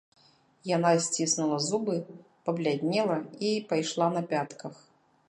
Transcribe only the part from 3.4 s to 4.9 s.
і пайшла на пятках.